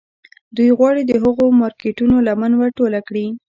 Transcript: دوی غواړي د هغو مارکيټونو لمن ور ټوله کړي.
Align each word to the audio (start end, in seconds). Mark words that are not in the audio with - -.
دوی 0.55 0.69
غواړي 0.77 1.01
د 1.05 1.11
هغو 1.23 1.45
مارکيټونو 1.61 2.15
لمن 2.27 2.51
ور 2.55 2.69
ټوله 2.77 2.99
کړي. 3.07 3.25